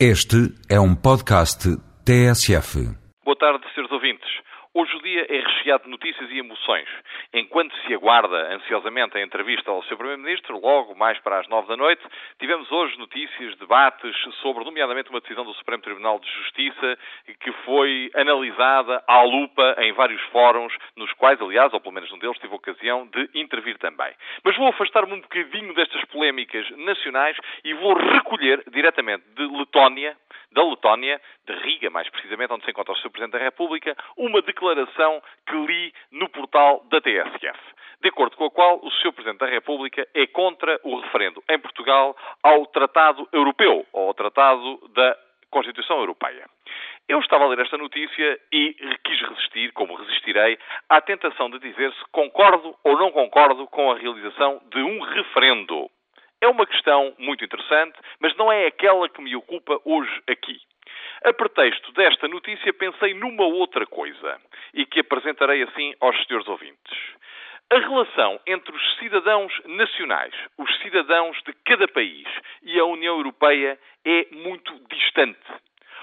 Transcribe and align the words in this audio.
Este 0.00 0.50
é 0.68 0.80
um 0.80 0.92
podcast 0.92 1.70
TSF. 2.04 2.82
Boa 3.24 3.36
tarde, 3.36 3.64
senhores 3.72 3.92
ouvintes. 3.92 4.28
Hoje 4.76 4.96
o 4.96 5.02
dia 5.02 5.24
é 5.28 5.38
recheado 5.38 5.84
de 5.84 5.90
notícias 5.90 6.28
e 6.32 6.38
emoções. 6.40 6.88
Enquanto 7.32 7.72
se 7.86 7.94
aguarda 7.94 8.52
ansiosamente 8.56 9.16
a 9.16 9.22
entrevista 9.22 9.70
ao 9.70 9.84
Sr. 9.84 9.96
Primeiro-Ministro, 9.96 10.58
logo 10.58 10.96
mais 10.96 11.16
para 11.20 11.38
as 11.38 11.46
nove 11.46 11.68
da 11.68 11.76
noite, 11.76 12.02
tivemos 12.40 12.72
hoje 12.72 12.98
notícias, 12.98 13.56
debates 13.58 14.16
sobre, 14.42 14.64
nomeadamente, 14.64 15.10
uma 15.10 15.20
decisão 15.20 15.44
do 15.44 15.54
Supremo 15.54 15.80
Tribunal 15.80 16.18
de 16.18 16.28
Justiça 16.28 16.98
que 17.38 17.52
foi 17.64 18.10
analisada 18.16 19.00
à 19.06 19.22
lupa 19.22 19.76
em 19.78 19.92
vários 19.92 20.20
fóruns, 20.32 20.72
nos 20.96 21.12
quais, 21.12 21.40
aliás, 21.40 21.72
ou 21.72 21.80
pelo 21.80 21.94
menos 21.94 22.10
um 22.10 22.18
deles, 22.18 22.36
tive 22.38 22.52
ocasião 22.52 23.06
de 23.06 23.30
intervir 23.32 23.78
também. 23.78 24.12
Mas 24.42 24.56
vou 24.56 24.66
afastar-me 24.66 25.12
um 25.12 25.20
bocadinho 25.20 25.72
destas 25.74 26.04
polémicas 26.06 26.68
nacionais 26.78 27.36
e 27.62 27.72
vou 27.74 27.94
recolher 27.94 28.64
diretamente 28.72 29.22
De 30.96 31.52
Riga, 31.62 31.90
mais 31.90 32.08
precisamente, 32.08 32.52
onde 32.52 32.64
se 32.64 32.70
encontra 32.70 32.92
o 32.92 32.96
Sr. 32.96 33.10
Presidente 33.10 33.32
da 33.32 33.44
República, 33.44 33.96
uma 34.16 34.40
declaração 34.42 35.22
que 35.46 35.56
li 35.56 35.92
no 36.10 36.28
portal 36.28 36.84
da 36.90 37.00
TSF. 37.00 37.58
De 38.00 38.08
acordo 38.08 38.36
com 38.36 38.44
a 38.44 38.50
qual 38.50 38.80
o 38.82 38.90
Sr. 38.90 39.12
Presidente 39.12 39.40
da 39.40 39.46
República 39.46 40.06
é 40.14 40.26
contra 40.26 40.78
o 40.84 41.00
referendo 41.00 41.42
em 41.48 41.58
Portugal 41.58 42.16
ao 42.42 42.66
Tratado 42.66 43.28
Europeu, 43.32 43.86
ou 43.92 44.08
ao 44.08 44.14
Tratado 44.14 44.88
da 44.94 45.16
Constituição 45.50 45.98
Europeia. 45.98 46.46
Eu 47.08 47.20
estava 47.20 47.44
a 47.44 47.48
ler 47.48 47.60
esta 47.60 47.76
notícia 47.76 48.40
e 48.50 48.74
quis 49.04 49.20
resistir, 49.28 49.72
como 49.72 49.94
resistirei, 49.94 50.58
à 50.88 51.00
tentação 51.00 51.50
de 51.50 51.58
dizer 51.58 51.92
se 51.92 52.04
concordo 52.10 52.74
ou 52.82 52.98
não 52.98 53.10
concordo 53.10 53.66
com 53.66 53.92
a 53.92 53.96
realização 53.96 54.60
de 54.70 54.82
um 54.82 55.00
referendo. 55.00 55.90
É 56.40 56.48
uma 56.48 56.66
questão 56.66 57.14
muito 57.18 57.44
interessante, 57.44 57.98
mas 58.20 58.36
não 58.36 58.50
é 58.50 58.66
aquela 58.66 59.08
que 59.08 59.22
me 59.22 59.36
ocupa 59.36 59.80
hoje 59.84 60.22
aqui. 60.28 60.60
A 61.24 61.32
pretexto 61.32 61.90
desta 61.92 62.28
notícia, 62.28 62.70
pensei 62.74 63.14
numa 63.14 63.44
outra 63.44 63.86
coisa 63.86 64.38
e 64.74 64.84
que 64.84 65.00
apresentarei 65.00 65.62
assim 65.62 65.94
aos 65.98 66.14
senhores 66.26 66.46
ouvintes. 66.46 66.98
A 67.72 67.78
relação 67.78 68.38
entre 68.46 68.76
os 68.76 68.96
cidadãos 68.98 69.50
nacionais, 69.64 70.34
os 70.58 70.78
cidadãos 70.80 71.42
de 71.44 71.54
cada 71.64 71.88
país 71.88 72.28
e 72.62 72.78
a 72.78 72.84
União 72.84 73.16
Europeia 73.16 73.78
é 74.04 74.26
muito 74.32 74.78
distante. 74.90 75.40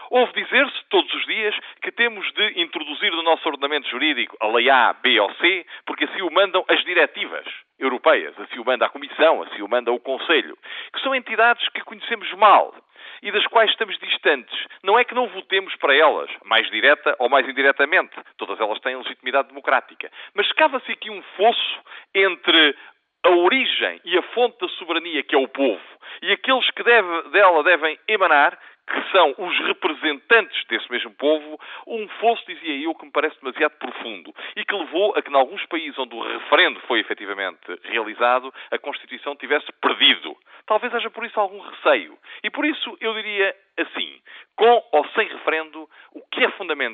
Ouve 0.09 0.33
dizer-se 0.33 0.83
todos 0.89 1.13
os 1.13 1.25
dias 1.27 1.55
que 1.83 1.91
temos 1.91 2.25
de 2.33 2.59
introduzir 2.59 3.11
no 3.11 3.21
nosso 3.21 3.47
ordenamento 3.47 3.87
jurídico 3.89 4.35
a 4.39 4.47
lei 4.47 4.71
A, 4.71 4.91
B 4.91 5.19
ou 5.19 5.31
C, 5.35 5.67
porque 5.85 6.05
assim 6.05 6.23
o 6.23 6.31
mandam 6.31 6.65
as 6.67 6.83
diretivas 6.83 7.45
europeias, 7.77 8.33
assim 8.39 8.57
o 8.57 8.65
manda 8.65 8.87
a 8.87 8.89
Comissão, 8.89 9.43
assim 9.43 9.61
o 9.61 9.69
manda 9.69 9.91
o 9.91 9.99
Conselho, 9.99 10.57
que 10.91 11.01
são 11.01 11.13
entidades 11.13 11.69
que 11.69 11.81
conhecemos 11.81 12.33
mal 12.33 12.73
e 13.21 13.31
das 13.31 13.45
quais 13.47 13.69
estamos 13.71 13.97
distantes. 13.99 14.67
Não 14.83 14.97
é 14.97 15.03
que 15.03 15.13
não 15.13 15.27
votemos 15.27 15.75
para 15.75 15.95
elas, 15.95 16.29
mais 16.43 16.69
direta 16.69 17.15
ou 17.19 17.29
mais 17.29 17.47
indiretamente. 17.47 18.15
Todas 18.37 18.59
elas 18.59 18.79
têm 18.79 18.95
legitimidade 18.95 19.49
democrática. 19.49 20.11
Mas 20.33 20.51
cava-se 20.53 20.91
aqui 20.91 21.09
um 21.09 21.21
fosso 21.37 21.79
entre 22.15 22.75
a 23.23 23.29
origem 23.29 24.01
e 24.03 24.17
a 24.17 24.21
fonte 24.33 24.57
da 24.59 24.67
soberania, 24.69 25.23
que 25.23 25.35
é 25.35 25.37
o 25.37 25.47
povo, 25.47 25.81
e 26.21 26.31
aqueles 26.31 26.69
que 26.71 26.83
deve, 26.83 27.29
dela 27.29 27.63
devem 27.63 27.99
emanar, 28.07 28.57
que 28.87 29.11
são 29.11 29.33
os 29.37 29.57
representantes 29.59 30.65
desse 30.67 30.91
mesmo 30.91 31.11
povo, 31.11 31.59
um 31.87 32.07
fosso, 32.19 32.43
dizia 32.45 32.83
eu, 32.83 32.93
que 32.93 33.05
me 33.05 33.11
parece 33.11 33.39
demasiado 33.39 33.77
profundo 33.77 34.33
e 34.55 34.65
que 34.65 34.75
levou 34.75 35.13
a 35.15 35.21
que, 35.21 35.31
em 35.31 35.35
alguns 35.35 35.65
países 35.67 35.97
onde 35.97 36.15
o 36.15 36.21
referendo 36.21 36.79
foi 36.81 36.99
efetivamente 36.99 37.59
realizado, 37.83 38.53
a 38.69 38.77
Constituição 38.77 39.35
tivesse 39.35 39.71
perdido. 39.81 40.35
Talvez 40.65 40.93
haja 40.93 41.09
por 41.09 41.25
isso 41.25 41.39
algum 41.39 41.59
receio. 41.59 42.17
E 42.43 42.49
por 42.49 42.65
isso 42.65 42.97
eu 42.99 43.13
diria 43.13 43.55
assim: 43.77 44.19
com 44.55 44.83
ou 44.91 45.07
sem 45.09 45.27
referendo, 45.27 45.89
o 46.13 46.21
que 46.29 46.43
é 46.43 46.51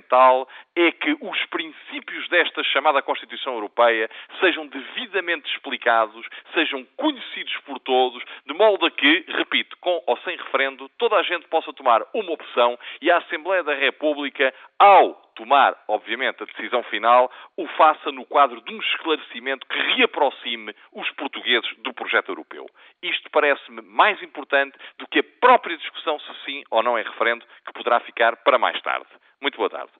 fundamental 0.07 0.47
é 0.75 0.91
que 0.91 1.17
os 1.21 1.45
princípios 1.47 2.27
desta 2.29 2.63
chamada 2.63 3.01
Constituição 3.01 3.53
Europeia 3.53 4.09
sejam 4.39 4.67
devidamente 4.67 5.51
explicados, 5.51 6.25
sejam 6.53 6.85
conhecidos 6.95 7.55
por 7.65 7.79
todos, 7.79 8.23
de 8.45 8.53
modo 8.53 8.85
a 8.85 8.91
que, 8.91 9.25
repito, 9.27 9.75
com 9.77 10.01
ou 10.05 10.17
sem 10.19 10.37
referendo, 10.37 10.89
toda 10.97 11.15
a 11.15 11.23
gente 11.23 11.47
possa 11.47 11.73
tomar 11.73 12.03
uma 12.13 12.31
opção 12.31 12.77
e 13.01 13.11
a 13.11 13.17
Assembleia 13.17 13.63
da 13.63 13.73
República, 13.73 14.53
ao 14.79 15.27
tomar, 15.35 15.77
obviamente, 15.87 16.41
a 16.41 16.45
decisão 16.45 16.81
final, 16.83 17.31
o 17.55 17.67
faça 17.69 18.11
no 18.11 18.25
quadro 18.25 18.59
de 18.61 18.73
um 18.73 18.79
esclarecimento 18.79 19.67
que 19.67 19.77
reaproxime 19.95 20.75
os 20.91 21.09
portugueses 21.11 21.69
do 21.77 21.93
projeto 21.93 22.29
europeu. 22.29 22.65
Isto 23.03 23.29
parece-me 23.29 23.81
mais 23.81 24.21
importante 24.23 24.75
do 24.97 25.07
que 25.07 25.19
a 25.19 25.23
própria 25.39 25.77
discussão 25.77 26.19
se 26.19 26.45
sim 26.45 26.63
ou 26.71 26.81
não 26.81 26.97
é 26.97 27.03
referendo, 27.03 27.45
que 27.65 27.73
poderá 27.73 27.99
ficar 27.99 28.35
para 28.37 28.57
mais 28.57 28.81
tarde. 28.81 29.07
Muito 29.39 29.57
boa 29.57 29.69
tarde. 29.69 29.91